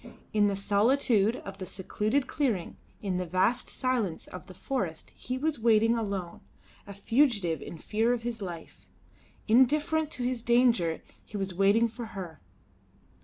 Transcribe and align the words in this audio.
In 0.33 0.47
the 0.47 0.55
solitude 0.55 1.35
of 1.45 1.59
the 1.59 1.65
secluded 1.67 2.25
clearing, 2.25 2.75
in 3.03 3.17
the 3.17 3.25
vast 3.27 3.69
silence 3.69 4.25
of 4.25 4.47
the 4.47 4.55
forest 4.55 5.11
he 5.11 5.37
was 5.37 5.59
waiting 5.59 5.95
alone, 5.95 6.41
a 6.87 6.93
fugitive 6.95 7.61
in 7.61 7.77
fear 7.77 8.11
of 8.11 8.23
his 8.23 8.41
life. 8.41 8.87
Indifferent 9.47 10.09
to 10.13 10.23
his 10.23 10.41
danger 10.41 11.03
he 11.23 11.37
was 11.37 11.53
waiting 11.53 11.87
for 11.87 12.07
her. 12.17 12.41